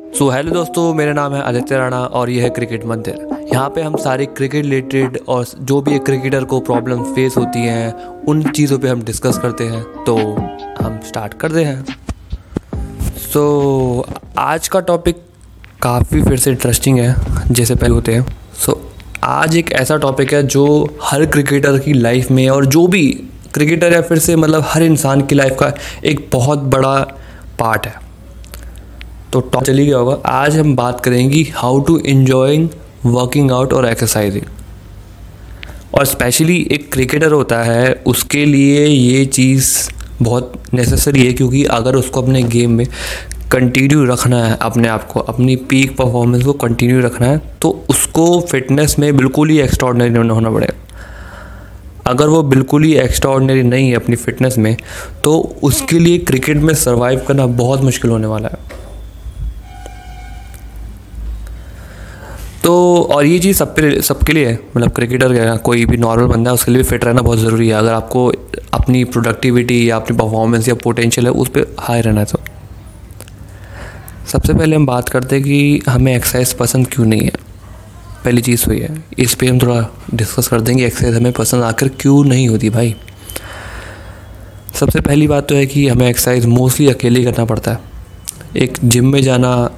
[0.00, 3.68] सो so, hello दोस्तों मेरा नाम है आदित्य राणा और ये है क्रिकेट मंदिर। यहाँ
[3.70, 7.94] पे हम सारे क्रिकेट रिलेटेड और जो भी एक क्रिकेटर को प्रॉब्लम फेस होती हैं
[8.28, 10.16] उन चीज़ों पे हम डिस्कस करते हैं। तो
[10.80, 11.84] हम स्टार्ट करते हैं।
[13.18, 15.22] सो so, आज का टॉपिक
[15.82, 17.14] काफ़ी फिर से इंटरेस्टिंग है
[17.50, 18.26] जैसे पहले होते हैं।
[18.56, 18.78] सो so,
[19.24, 20.66] आज एक ऐसा टॉपिक है जो
[21.02, 23.08] हर क्रिकेटर की लाइफ में और जो भी
[23.54, 25.72] क्रिकेटर या फिर से मतलब हर इंसान की लाइफ का
[26.04, 26.98] एक बहुत बड़ा
[27.58, 28.09] पार्ट है।
[29.32, 32.68] तो टॉप चली गया होगा। आज हम बात करेंगे how to enjoying
[33.06, 34.44] working out और एक्सरसाइजिंग
[35.94, 39.72] और स्पेशली एक क्रिकेटर होता है, उसके लिए ये चीज़
[40.22, 42.86] बहुत नेसेसरी है क्योंकि अगर उसको अपने गेम में
[43.52, 48.40] कंटिन्यू रखना है, अपने आप को, अपनी पीक परफॉर्मेंस को कंटिन्यू रखना है तो उसको
[48.40, 50.74] फिटनेस में बिल्कुल ही एक्स्ट्रॉडनरी होना पड़ेगा।
[52.06, 54.76] अगर वो बिल्कुल ही एक्स्ट्रॉडनरी नहीं है अपनी फ़िटनेस में
[55.24, 58.78] तो उसके लिए क्रिकेट में सर्वाइव करना बहुत मुश्किल होने वाला है।
[62.64, 62.72] तो
[63.12, 66.54] और ये चीज़ सब पे सबके लिए है। मतलब क्रिकेटर कोई भी नॉर्मल बंदा है,
[66.54, 68.26] उसके लिए फिट रहना बहुत ज़रूरी है। अगर आपको
[68.74, 72.40] अपनी प्रोडक्टिविटी या अपनी परफॉर्मेंस या पोटेंशियल है, उस पर हाई रहना है तो।
[74.26, 77.32] सबसे पहले हम बात करते हैं कि हमें एक्सरसाइज पसंद क्यों नहीं है।
[78.24, 81.88] पहली चीज़ वही है। इस पर हम थोड़ा डिस्कस कर देंगे एक्सरसाइज हमें पसंद आकर
[81.88, 82.94] क्यों नहीं होती भाई।
[84.74, 87.78] सबसे पहली बात तो है कि हमें एक्सरसाइज मोस्टली अकेले करना पड़ता है।
[88.56, 89.70] एक जिम में जाना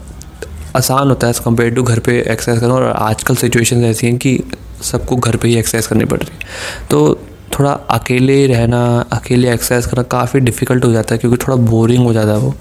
[0.76, 4.16] आसान होता है एज़ कंपेयर टू घर पे एक्सरसाइज करना और आजकल सिचुएशन ऐसी हैं
[4.18, 4.38] कि
[4.82, 7.18] सबको घर पे ही एक्सरसाइज करनी पड़ रही है। तो
[7.58, 12.12] थोड़ा अकेले रहना, अकेले एक्सरसाइज करना काफ़ी डिफ़िकल्ट हो जाता है क्योंकि थोड़ा बोरिंग हो
[12.12, 12.54] जाता है वो।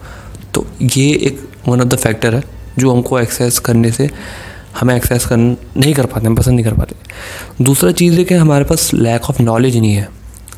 [0.53, 2.44] तो ये एक वन ऑफ़ द फैक्टर है
[2.80, 4.09] जो हमको एक्सरसाइज करने से
[4.80, 8.36] हमें एक्सरसाइज कर, नहीं कर पाते, हम पसंद नहीं कर पाते। दूसरा चीज़ है कि
[8.36, 10.08] हमारे पास लैक ऑफ़ नॉलेज नहीं है।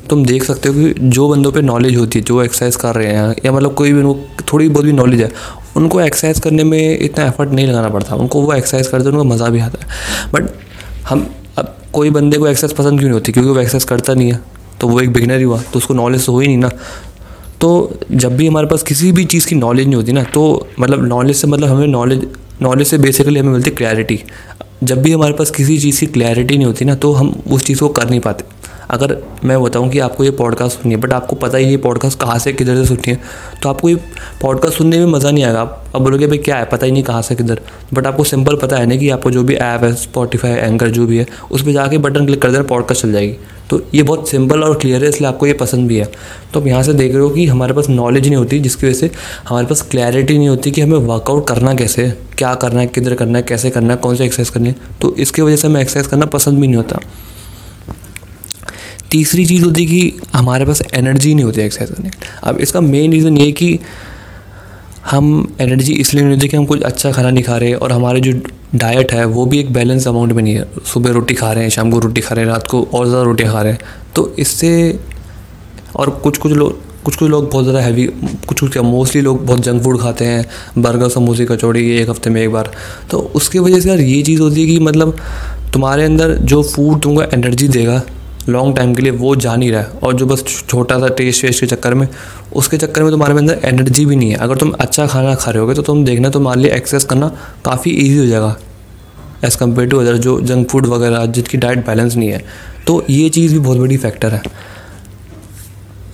[0.10, 3.14] तुम देख सकते हो कि जो बंदों पे नॉलेज होती है, जो एक्सरसाइज कर रहे
[3.14, 5.32] हैं या मतलब कोई भी उनको थोड़ी बहुत भी नॉलेज है
[5.78, 9.50] उनको एक्सरसाइज करने में इतना एफर्ट नहीं लगाना पड़ता। उनको वो एक्सरसाइज करते उनको मज़ा
[9.50, 10.50] भी आता है। बट
[11.10, 13.32] हम, अब कोई बंदे को एक्सरसाइज पसंद क्यों नहीं होती?
[13.32, 14.40] क्योंकि वो एक्सरसाइज करता नहीं है।
[14.82, 16.70] तो वो एक बिगनर ही हुआ तो उसको नॉलेज तो हो ही नहीं ना।
[17.62, 21.06] तो जब भी हमारे पास किसी भी चीज़ की नॉलेज नहीं होती ना तो मतलब
[21.06, 22.28] नॉलेज से मतलब हमें नॉलेज
[22.62, 24.20] नॉलेज से बेसिकली हमें मिलती क्लैरिटी
[24.84, 27.80] जब भी हमारे पास किसी चीज़ की क्लैरिटी नहीं होती ना तो हम उस चीज़
[27.80, 28.44] को कर नहीं पाते।
[28.90, 32.20] अगर मैं बताऊँ कि आपको ये पॉडकास्ट सुननी है बट आपको पता ही ये पॉडकास्ट
[32.20, 33.20] कहाँ से किधर से सुननी है
[33.64, 33.96] तो आपको ये
[34.42, 36.66] पॉडकास्ट सुनने में मज़ा नहीं आएगा। आप अब बोलोगे, भाई, क्या है?
[36.66, 37.60] पता ही नहीं कहाँ से किधर।
[37.94, 41.06] बट आपको सिंपल पता है ना कि आपको जो भी ऐप है स्पॉटीफाई एंकर जो
[41.08, 43.36] भी है, उस पर जाके बटन क्लिक कर देना पॉडकास्ट चल जाएगी।
[43.70, 46.10] तो ये बहुत सिंपल और क्लियर है, इसलिए आपको ये पसंद भी है।
[46.54, 48.98] तो आप यहाँ से देख रहे हो कि हमारे पास नॉलेज नहीं होती, जिसकी वजह
[48.98, 49.12] से
[49.48, 53.38] हमारे पास क्लैरिटी नहीं होती कि हमें वर्कआउट करना कैसे, क्या करना है, किधर करना
[53.38, 56.08] है, कैसे करना है, कौन सी एक्सरसाइज करनी है। तो इसकी वजह से हमें एक्सरसाइज
[56.08, 57.00] करना पसंद भी नहीं होता।
[59.14, 62.12] तीसरी चीज़ होती है कि हमारे पास एनर्जी नहीं होती एक्सरसाइज करने
[62.44, 63.78] अब इसका मेन रीज़न ये कि
[65.06, 68.20] हम एनर्जी इसलिए नहीं होती कि हम कुछ अच्छा खाना नहीं खा रहे और हमारे
[68.22, 68.32] जो
[68.76, 71.70] डाइट है, वो भी एक बैलेंस अमाउंट में नहीं है। सुबह रोटी खा रहे हैं,
[71.70, 73.80] शाम को रोटी खा रहे हैं, रात को और ज़्यादा रोटी खा रहे हैं।
[74.16, 74.72] तो इससे
[75.96, 78.06] और कुछ कुछ लोग, कुछ कुछ लोग बहुत ज़्यादा हैवी
[78.48, 80.46] कुछ कुछ क्या मोस्टली लोग बहुत जंक फ़ूड खाते हैं
[80.78, 82.72] बर्गर समोसे, कचौड़ी एक हफ़्ते में एक बार।
[83.12, 85.16] तो उसकी वजह से यार ये चीज़ होती है कि मतलब
[85.74, 88.02] तुम्हारे अंदर जो फ़ूड तुमको एनर्जी देगा
[88.50, 91.44] लॉन्ग टाइम के लिए वो जा नहीं रहा है। और जो बस छोटा सा टेस्ट
[91.46, 92.08] वेस्ट के चक्कर में,
[92.54, 95.62] उसके चक्कर में तुम्हारे अंदर एनर्जी भी नहीं है। अगर तुम अच्छा खाना खा रहे
[95.62, 97.28] होगे तो तुम देखना तुम्हारे लिए एक्सरसाइज करना
[97.66, 98.56] काफ़ी ईजी हो जाएगा।
[99.46, 102.44] एज़ कंपेयर टू अदर जो जंक फ़ूड वगैरह, जिनकी डाइट बैलेंस नहीं है
[102.88, 104.42] तो ये चीज़ भी बहुत बड़ी फैक्टर है।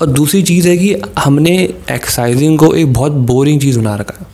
[0.02, 1.58] और दूसरी चीज़ है कि हमने
[1.92, 4.28] एक्सरसाइजिंग को एक बहुत बोरिंग चीज़ बना रखा है।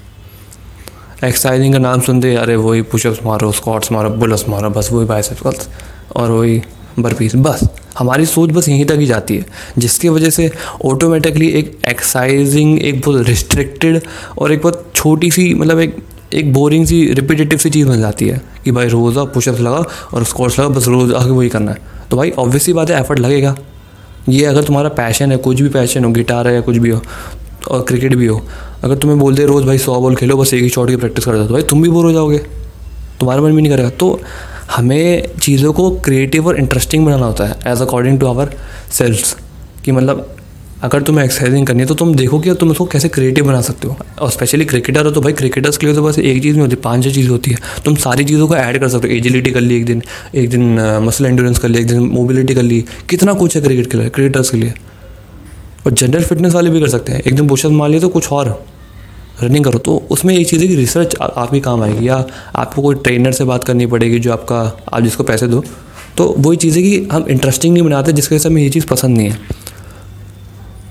[1.24, 5.68] एक्सरसाइजिंग का नाम सुनते अरे वही पुशअप्स मारो स्कॉट्स मारो बुलस मारो, बस वही बाइसेप्स
[6.16, 6.62] और वही
[7.00, 7.64] बर्फीस बस।
[7.98, 9.46] हमारी सोच बस यहीं तक ही जाती है,
[9.78, 10.50] जिसकी वजह से
[10.86, 14.02] ऑटोमेटिकली एक एक्सरसाइजिंग एक बहुत रिस्ट्रिक्टेड
[14.38, 15.98] और एक बहुत छोटी सी मतलब एक
[16.34, 19.84] एक बोरिंग सी रिपीटेटिव सी चीज़ बन जाती है कि भाई रोज़ आप पुशअप्स लगा
[20.14, 21.78] और स्कॉट्स लगा बस रोज़ आगे वही करना है।
[22.12, 23.56] तो भाई ऑब्वियसली बात है एफर्ट लगेगा।
[24.30, 27.02] ये अगर तुम्हारा पैशन है, कुछ भी पैशन हो गिटार है या कुछ भी हो,
[27.72, 28.42] और क्रिकेट भी हो,
[28.84, 31.26] अगर तुम्हें बोल दे रोज़ भाई सौ बॉल खेलो, बस एक ही शॉट की प्रैक्टिस
[31.26, 32.38] कर दो तो भाई तुम भी बोर हो जाओगे।
[33.20, 34.20] तुम्हारा मन भी नहीं करेगा। तो
[34.72, 38.56] हमें चीज़ों को क्रिएटिव और इंटरेस्टिंग बनाना होता है as according to our
[38.92, 39.36] selfs
[39.86, 40.32] कि मतलब
[40.84, 43.88] अगर तुम्हें एक्सरसाइजिंग करनी है तो तुम देखो कि तुम उसको कैसे क्रिएटिव बना सकते
[43.88, 46.62] हो। और स्पेशली क्रिकेटर हो तो भाई क्रिकेटर्स के लिए तो बस एक चीज़ नहीं
[46.62, 49.52] होती, पाँच छः चीज़ होती है। तुम सारी चीज़ों को ऐड कर सकते हो। एजिलिटी
[49.52, 50.02] कर ली एक दिन
[50.36, 53.92] एक दिन मसल एंडोरेंस कर ली, एक दिन मोबिलिटी कर ली। कितना कुछ है क्रिकेट
[53.92, 54.74] के लिए क्रिकेटर्स के लिए।
[55.86, 58.32] और जनरल फिटनेस वाले भी कर सकते हैं। एक दिन पुशअप मान लिए तो कुछ
[58.32, 58.64] और।
[59.44, 62.24] रनिंग करो तो उसमें एक चीज़ है कि रिसर्च आपकी काम आएगी, या
[62.56, 64.62] आपको कोई ट्रेनर से बात करनी पड़ेगी जो आपका,
[64.94, 65.64] आप जिसको पैसे दो।
[66.18, 68.86] तो वही चीज़ है कि हम इंटरेस्टिंग नहीं बनाते, जिसकी वजह से हमें ये चीज़
[68.88, 69.64] पसंद नहीं है।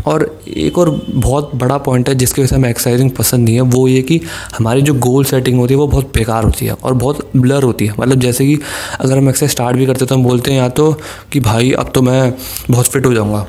[0.07, 3.61] और एक और बहुत बड़ा पॉइंट है जिसकी वजह से हमें एक्सरसाइजिंग पसंद नहीं है,
[3.61, 4.21] वो ये कि
[4.59, 7.87] हमारी जो गोल सेटिंग होती है, वो बहुत बेकार होती है और बहुत ब्लर होती
[7.87, 8.59] है। मतलब जैसे कि
[9.01, 10.93] अगर हम एक्सरसाइज स्टार्ट भी करते तो हम बोलते हैं या तो
[11.33, 12.35] कि भाई, अब तो मैं
[12.71, 13.47] बहुत फिट हो जाऊँगा।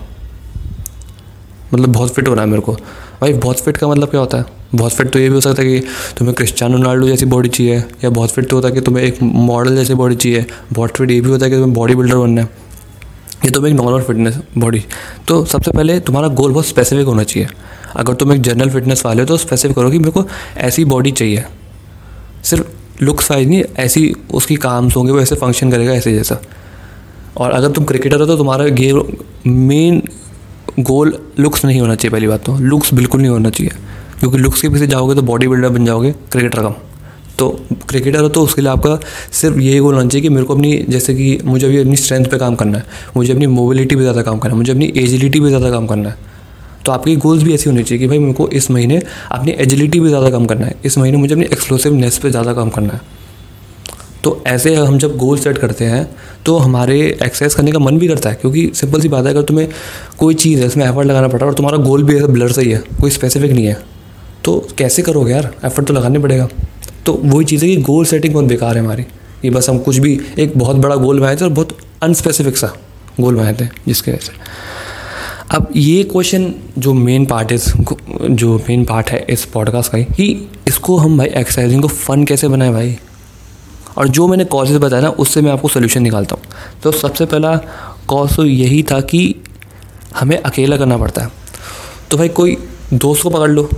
[1.73, 2.77] मतलब बहुत फिट होना है मेरे को।
[3.21, 4.45] भाई, बहुत फिट का मतलब क्या होता है?
[4.75, 7.77] बहुत फिट तो ये भी हो सकता है कि तुम्हें क्रिस्टियानो रोनाल्डो जैसी बॉडी चाहिए,
[8.03, 11.11] या बहुत फिट तो होता है कि तुम्हें एक मॉडल जैसी बॉडी चाहिए। बहुत फिट
[11.11, 12.49] ये भी होता है कि तुम्हें बॉडी बिल्डर बनना है।
[13.45, 14.81] ये तुम्हें एक नॉर्मल फिटनेस बॉडी
[15.27, 17.47] तो सबसे पहले तुम्हारा गोल बहुत स्पेसिफिक होना चाहिए।
[17.95, 20.25] अगर तुम एक जनरल फिटनेस वाले हो तो स्पेसिफिक करो कि मेरे को
[20.57, 21.43] ऐसी बॉडी चाहिए।
[22.43, 26.39] सिर्फ़ लुक्स वाइज नहीं, ऐसी उसकी काम्स होंगे, वो ऐसे फ़ंक्शन करेगा ऐसे जैसा।
[27.37, 29.01] और अगर तुम क्रिकेटर हो तो तुम्हारा गेम
[29.47, 30.01] मेन
[30.79, 33.71] गोल लुक्स नहीं होना चाहिए, पहली बात तो। लुक्स बिल्कुल नहीं होना चाहिए।
[34.19, 36.73] क्योंकि लुक्स के पीछे जाओगे तो बॉडी बिल्डर बन जाओगे क्रिकेटर कम
[37.39, 37.49] तो
[37.89, 38.97] क्रिकेटर हो तो उसके लिए आपका
[39.33, 42.25] सिर्फ़ यही गोल होना चाहिए कि मेरे को अपनी, जैसे कि मुझे अभी अपनी स्ट्रेंथ
[42.25, 42.85] पे काम करना है,
[43.17, 46.09] मुझे अपनी मोबिलिटी पे ज़्यादा काम करना है, मुझे अपनी एजिलिटी पे ज़्यादा काम करना
[46.09, 46.33] है।
[46.85, 49.01] तो आपकी गोल्स भी ऐसी होनी चाहिए कि भाई मेरे को इस महीने
[49.31, 52.69] अपनी एजिलिटी पे ज़्यादा काम करना है, इस महीने मुझे अपनी एक्सप्लोसिवनेस पे ज़्यादा काम
[52.69, 53.01] करना है।
[54.25, 56.05] तो ऐसे हम जब गोल सेट करते हैं
[56.45, 59.41] तो हमारे एक्सरसाइज करने का मन भी करता है, क्योंकि सिंपल सी बात है, अगर
[59.41, 59.67] तुम्हें
[60.17, 62.51] कोई चीज़ है, इसमें एफर्ट लगाना पड़ रहा है और तुम्हारा गोल भी ऐसा ब्लर
[62.51, 63.77] सही है, कोई स्पेसिफिक नहीं है
[64.45, 65.51] तो कैसे करोगे यार?
[65.65, 66.47] एफर्ट तो लगाने पड़ेगा।
[67.05, 69.03] तो वही चीज़ है कि गोल सेटिंग बहुत बेकार है हमारी।
[69.41, 72.73] कि बस हम कुछ भी एक बहुत बड़ा गोल बनाए थे और बहुत अनस्पेसिफिक सा
[73.21, 74.33] गोल बनाए थे, जिसके वजह से।
[75.51, 77.57] अब ये क्वेश्चन जो मेन पार्ट है
[78.29, 82.23] जो मेन पार्ट है इस पॉडकास्ट का ही, कि इसको हम भाई एक्सरसाइजिंग को फ़न
[82.25, 82.97] कैसे बनाए भाई?
[83.97, 87.55] और जो मैंने कॉजेज़ बताया ना, उससे मैं आपको सोल्यूशन निकालता हूँ। तो सबसे पहला
[88.07, 89.35] कॉज तो यही था कि
[90.15, 91.31] हमें अकेला करना पड़ता है।
[92.11, 92.57] तो भाई कोई
[92.93, 93.69] दोस्त को पकड़ लो,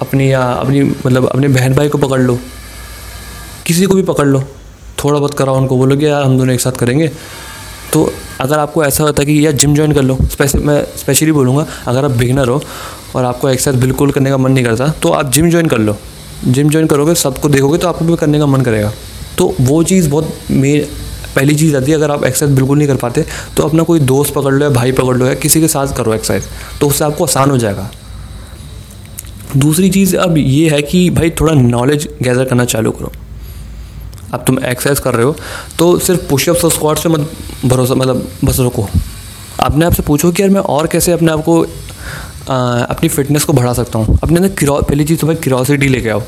[0.00, 2.38] अपनी या अपनी मतलब अपने बहन भाई को पकड़ लो,
[3.66, 4.42] किसी को भी पकड़ लो,
[5.04, 7.10] थोड़ा बहुत कराओ उनको, बोलो कि यार हम दोनों एक साथ करेंगे।
[7.92, 11.32] तो अगर आपको ऐसा होता है कि यार जिम ज्वाइन कर लो स्पेशल मैं स्पेशली
[11.32, 12.60] बोलूँगा, अगर आप बिगनर हो
[13.16, 15.96] और आपको एक्सरसाइज बिल्कुल करने का मन नहीं करता तो आप जिम ज्वाइन कर लो।
[16.44, 18.92] जिम ज्वाइन करोगे, सबको देखोगे तो आपको भी करने का मन करेगा।
[19.38, 20.86] तो वो चीज़ बहुत मेन
[21.36, 23.24] पहली चीज़ आती है, अगर आप एक्सरसाइज बिल्कुल नहीं कर पाते
[23.56, 26.14] तो अपना कोई दोस्त पकड़ लो या भाई पकड़ लो या किसी के साथ करो
[26.14, 26.44] एक्सरसाइज
[26.80, 27.90] तो उससे आपको आसान हो जाएगा।
[29.56, 33.12] दूसरी चीज़ अब ये है कि भाई थोड़ा नॉलेज गैदर करना चालू करो।
[34.32, 35.36] अब तुम एक्सरसाइज कर रहे हो
[35.78, 37.30] तो सिर्फ़ पुशअप्स और स्क्वाट्स पे मत
[37.64, 38.88] भरोसा मतलब बस रुको।
[39.60, 41.60] अपने आप से पूछो कि यार मैं और कैसे अपने आप को
[42.50, 46.22] अपनी फिटनेस को बढ़ा सकता हूँ। अपने अंदर पहली चीज़ तुम्हें भाई क्यूरोसिटी लेके आओ।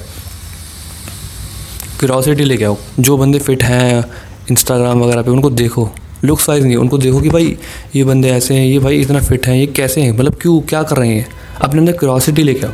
[2.01, 4.05] क्यूरोसिटी लेके आओ। जो बंदे फिट हैं
[4.51, 5.91] इंस्टाग्राम वगैरह पे, उनको देखो।
[6.25, 7.57] लुक्स वाइज नहीं, उनको देखो कि भाई,
[7.97, 10.13] ये बंदे ऐसे हैं, ये भाई इतना फिट हैं, ये कैसे हैं?
[10.13, 11.27] मतलब क्यों, क्या कर रहे हैं?
[11.61, 12.73] अपने अंदर क्यूरोसिटी लेके आओ।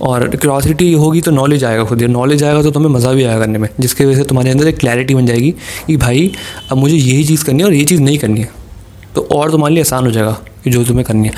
[0.00, 3.58] और क्यूरोसिटी होगी तो नॉलेज आएगा खुद नॉलेज आएगा तो तुम्हें मज़ा भी आएगा करने
[3.58, 5.50] में, जिसकी वजह से तुम्हारे अंदर एक क्लैरिटी बन जाएगी
[5.86, 6.32] कि भाई,
[6.70, 8.50] अब मुझे यही चीज़ करनी है और ये चीज़ नहीं करनी है।
[9.14, 11.34] तो और तुम्हारे लिए आसान हो जाएगा कि जो तुम्हें करनी है।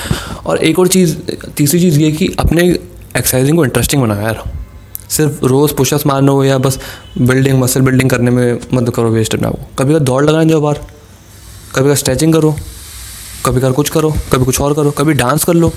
[0.46, 1.16] और एक और चीज़,
[1.56, 4.42] तीसरी चीज़ ये कि अपने एक्सरसाइजिंग को इंटरेस्टिंग बनाओ यार
[5.10, 6.78] सिर्फ़ रोज़ पुशअप्स मारना हो या बस
[7.18, 10.60] बिल्डिंग मसल बिल्डिंग करने में मत करो वेस्ट अपना वो कभी का दौड़ लगाने जाओ
[10.60, 10.80] बाहर।
[11.74, 12.54] कभी का स्ट्रेचिंग करो।
[13.46, 15.72] कभी का कुछ करो, कभी कुछ और करो, कभी डांस कर लो।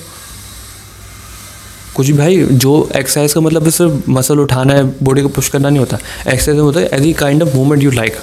[1.95, 5.79] कुछ भाई, जो एक्सरसाइज का मतलब सिर्फ़ मसल उठाना है बॉडी को पुश करना नहीं
[5.79, 5.97] होता।
[6.27, 8.15] एक्सरसाइज में होता है any kind of movement you like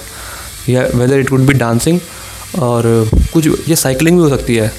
[0.69, 1.99] या whether it would be dancing
[2.59, 4.71] और कुछ ये साइकिलिंग भी हो सकती है।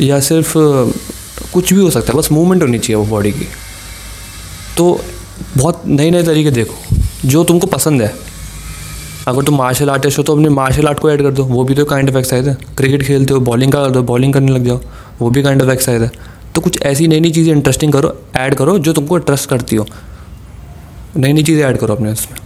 [0.00, 0.52] या सिर्फ़
[1.52, 3.48] कुछ भी हो सकता है, बस मूवमेंट होनी चाहिए वो बॉडी की।
[4.78, 5.00] तो
[5.56, 6.74] बहुत नए नए तरीके देखो,
[7.24, 8.12] जो तुमको पसंद है।
[9.28, 11.74] अगर तुम मार्शल आर्टिस्ट हो तो अपने मार्शल आर्ट को ऐड कर दो, वो भी
[11.74, 14.64] तो काइंड ऑफ़ एक्सरसाइज है। क्रिकेट खेलते हो बॉलिंग का कर दो बॉलिंग करने लग
[14.64, 14.80] जाओ,
[15.20, 16.10] वो भी काइंड ऑफ़ एक्सरसाइज है।
[16.54, 19.86] तो कुछ ऐसी नई नई चीज़ें इंटरेस्टिंग करो ऐड करो, जो तुमको ट्रस्ट करती हो।
[21.16, 22.38] नई नई चीज़ें ऐड करो अपने उसमें।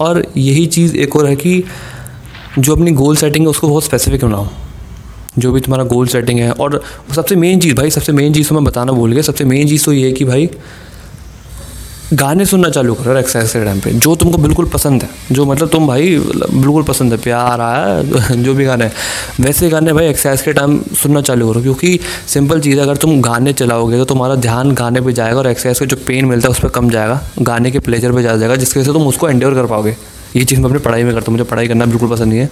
[0.00, 1.62] और यही चीज़ एक और है कि
[2.58, 4.48] जो अपनी गोल सेटिंग है, उसको बहुत स्पेसिफिक बनाओ
[5.38, 6.82] जो भी तुम्हारा गोल सेटिंग है, और
[7.14, 9.84] सबसे मेन चीज़, भाई, सबसे मेन चीज़ तो मैं बताना भूल गया। सबसे मेन चीज़
[9.84, 10.48] तो ये है कि भाई
[12.12, 15.68] गाने सुनना चालू करो एक्सरसाइज के टाइम पे। जो तुमको बिल्कुल पसंद है, जो मतलब
[15.68, 18.90] तुम भाई बिल्कुल पसंद है, प्यार आया जो भी गाने
[19.40, 23.20] वैसे गाने भाई एक्सरसाइज के टाइम सुनना चालू करो, क्योंकि सिंपल चीज़ है, अगर तुम
[23.22, 26.50] गाने चलाओगे तो तुम्हारा ध्यान गाने पे जाएगा और एक्सरसाइज का जो पेन मिलता है
[26.50, 29.28] उस पर कम जाएगा, गाने के प्लेजर पर जा जाएगा, जिसकी वजह से तुम उसको
[29.28, 29.96] एंड्योर कर पाओगे।
[30.36, 32.50] ये चीज़ मैं अपनी पढ़ाई में करता हूँ, मुझे पढ़ाई करना बिल्कुल पसंद नहीं है,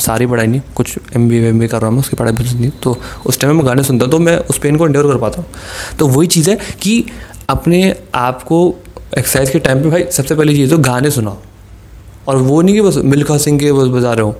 [0.00, 2.60] सारी पढ़ाई नहीं, कुछ एम बी एम बी कर रहा हूँ मैं, उसकी पढ़ाई पसंद
[2.60, 5.12] नहीं तो उस टाइम में मैं गाने सुनता हूँ तो मैं उस पेन को एंड्योर
[5.12, 7.04] कर पाता हूँ। तो वही चीज़ है कि
[7.50, 8.58] अपने आप को
[9.18, 11.38] एक्सरसाइज के टाइम पे भाई सबसे पहली चीज़ तो गाने सुनाओ।
[12.28, 14.36] और वो नहीं कि बस मिल्खा सिंह के बस बजा रहे हो।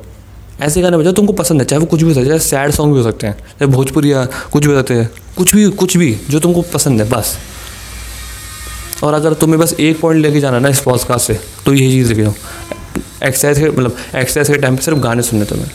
[0.61, 2.71] ऐसे गाने बजाओ, तुमको पसंद है, चाहे वो कुछ भी हो सकता है, चाहे सैड
[2.71, 5.69] सॉन्ग भी हो सकते हैं, चाहे भोजपुरी या कुछ भी हो सकते हैं, कुछ भी
[5.73, 7.37] कुछ भी, जो तुमको पसंद है, बस।
[9.05, 12.15] और अगर तुम्हें बस एक पॉइंट लेके जाना ना इस पॉडकास्ट से तो यही चीज़
[12.15, 12.35] देखो
[13.27, 15.71] एक्सरसाइज के मतलब एक्सरसाइज के टाइम पर सिर्फ़ गाने सुनने तुम्हें।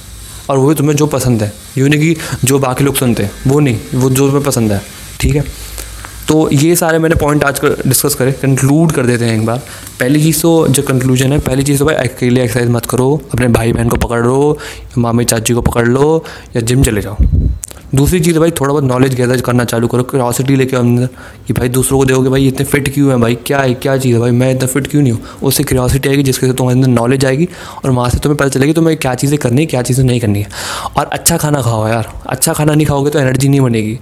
[0.50, 3.32] और वो भी तुम्हें जो पसंद है यूँ नहीं कि जो बाकी लोग सुनते हैं,
[3.48, 4.82] वो नहीं, वो जो तुम्हें पसंद है,
[5.20, 5.44] ठीक है?
[6.27, 9.57] तो ये सारे मैंने पॉइंट आज कर डिस्कस करे कंक्लूड कर देते हैं एक बार।
[10.00, 13.48] पहली चीज़ तो जो कंक्लूजन है, पहली चीज़ तो भाई अकेले एक्सरसाइज मत करो, अपने
[13.48, 14.57] भाई बहन को पकड़ लो,
[14.98, 16.24] मामी चाची को पकड़ लो,
[16.55, 17.17] या जिम चले जाओ।
[17.96, 21.07] दूसरी चीज़ भाई थोड़ा बहुत नॉलेज गैदर करना चालू करो क्यूरोसिटी लेके अंदर,
[21.48, 24.13] कि भाई दूसरों को देखोगे भाई इतने फिट क्यों है भाई, क्या है, क्या चीज़
[24.15, 25.22] है भाई, मैं इतना फिट क्यों नहीं हूँ?
[25.43, 27.48] उससे क्यूरोसिटी आएगी, जिसके से तुम्हारे अंदर नॉलेज आएगी,
[27.86, 30.41] और वहाँ से तुम्हें पता चलेगी तुम्हें क्या चीज़ें करनी है, क्या चीज़ें नहीं करनी
[30.41, 30.50] है।
[30.98, 34.00] और अच्छा खाना खाओ यार अच्छा खाना नहीं खाओगे तो एनर्जी नहीं बनेगी।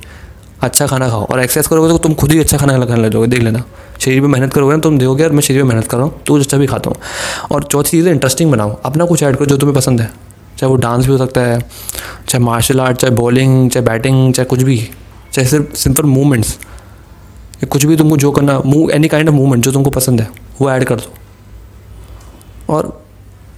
[0.62, 3.42] अच्छा खाना खाओ। और एक्सरसाइज करोगे तो तुम खुद ही अच्छा खाना खाने लगोगे, देख
[3.42, 3.64] लेना।
[4.00, 6.22] शरीर में मेहनत करोगे ना, तुम देखोगे यार, मैं शरीर में मेहनत कर रहा हूँ
[6.28, 6.98] तो अच्छा भी खाता हूँ।
[7.52, 10.12] और चौथी चीज़ इंटरेस्टिंग बनाओ। अपना कुछ ऐड करो जो तुम्हें पसंद है।
[10.58, 11.60] चाहे वो डांस भी हो सकता है,
[12.28, 14.78] चाहे मार्शल आर्ट चाहे बॉलिंग चाहे बैटिंग चाहे कुछ भी,
[15.34, 16.58] चाहे सिर्फ़ सिंपल मूवमेंट्स
[17.70, 20.30] कुछ भी तुमको जो करना move any kind of movement जो तुमको पसंद है,
[20.62, 21.14] वो ऐड कर दो।
[22.74, 23.04] और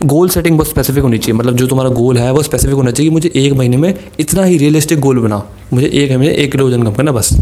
[0.06, 3.10] गोल सेटिंग बहुत स्पेसिफिक होनी चाहिए। मतलब जो तुम्हारा गोल है, वो स्पेसिफिक होना चाहिए
[3.10, 6.68] कि मुझे एक महीने में इतना ही रियलिस्टिक गोल बनाओ। मुझे एक महीने एक किलो
[6.68, 7.38] वज़न कम करना, बस।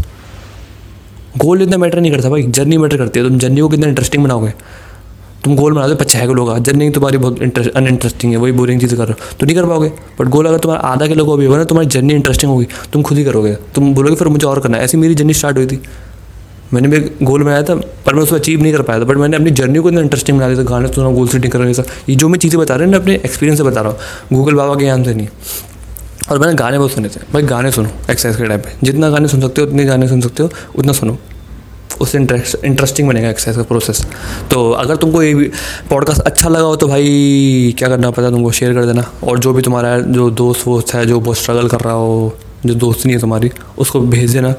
[1.38, 4.24] गोल इतना मैटर नहीं करता भाई जर्नी मैटर करती है। तुम जर्नी को कितना इंटरेस्टिंग
[4.24, 4.52] बनाओगे?
[5.44, 8.80] तुम गोल बना दो पचास किलो का। जर्नी तुम्हारी बहुत इंटरेस्ट अनइंटरेस्टिंग है, वही बोरिंग
[8.80, 11.36] चीज़ कर रहे हो। तो नहीं कर पाओगे। बट गोल अगर तुम्हारा आधा किलो का
[11.36, 14.46] भी होगा ना, तुम्हारी जर्नी इंटरेस्टिंग होगी। तुम खुद ही करोगे। तुम बोलोगे, फिर मुझे
[14.46, 15.82] और करना है। ऐसी मेरी जर्नी स्टार्ट हुई थी।
[16.74, 19.36] मैंने भी गोल बनाया था, पर मैं उसको अचीव नहीं कर पाया था। बट मैंने
[19.36, 22.14] अपनी जर्नी को इतना इंटरेस्टिंग बना दिया था। गाने सुना गोल सेटिंग कर रहा ये
[22.14, 23.98] जो मैं चीज़ें बता रहे हैं ना अपने एक्सपीरियंस से बता रहा हूँ।
[24.32, 25.28] गूगल बाबा के ज्ञान से नहीं।
[26.30, 29.28] और मैंने गाने बहुत सुने थे। भाई गाने सुनो एक्सरसाइज के टाइम पे। जितना गाने
[29.28, 31.18] सुन सकते हो, उतने गाने सुन सकते हो, उतना सुनो।
[32.00, 34.04] उससे इंटरेस्ट इंटरेस्टिंग बनेगा एक्सरसाइज का प्रोसेस
[34.50, 35.50] तो अगर तुमको ये
[35.90, 39.52] पॉडकास्ट अच्छा लगा हो तो भाई क्या करना पड़ता तुमको शेयर कर देना। और जो
[39.52, 43.14] भी तुम्हारा जो दोस्त वोस्त है, जो बहुत स्ट्रगल कर रहा हो, जो दोस्त नहीं
[43.14, 44.54] है तुम्हारी, उसको भेज देना।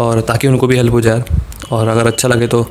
[0.00, 1.24] और ताकि उनको भी हेल्प हो जाए।
[1.70, 2.62] और अगर अच्छा लगे तो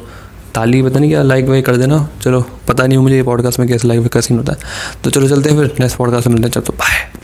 [0.55, 3.67] ताली, पता नहीं क्या लाइक वाइक कर देना। चलो, पता नहीं मुझे ये पॉडकास्ट में
[3.69, 6.33] कैसे लाइक वाइक कैसे नहीं होता है। तो चलो चलते हैं फिर नेक्स्ट पॉडकास्ट में
[6.33, 7.20] मिलते हैं। चलो तो बाय